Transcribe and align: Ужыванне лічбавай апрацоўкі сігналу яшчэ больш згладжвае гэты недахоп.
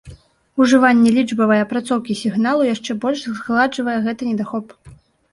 Ужыванне 0.63 1.09
лічбавай 1.17 1.59
апрацоўкі 1.65 2.15
сігналу 2.21 2.61
яшчэ 2.69 2.91
больш 3.03 3.21
згладжвае 3.41 3.97
гэты 4.07 4.23
недахоп. 4.31 4.73